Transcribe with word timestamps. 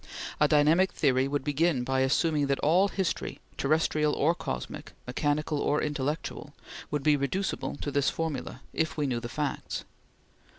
A 0.39 0.47
dynamic 0.47 0.91
theory 0.93 1.27
would 1.27 1.43
begin 1.43 1.83
by 1.83 1.99
assuming 1.99 2.47
that 2.47 2.57
all 2.61 2.87
history, 2.87 3.39
terrestrial 3.55 4.13
or 4.15 4.33
cosmic, 4.33 4.93
mechanical 5.05 5.61
or 5.61 5.79
intellectual, 5.79 6.55
would 6.89 7.03
be 7.03 7.15
reducible 7.15 7.75
to 7.81 7.91
this 7.91 8.09
formula 8.09 8.61
if 8.73 8.97
we 8.97 9.05
knew 9.05 9.19
the 9.19 9.29
facts. 9.29 9.83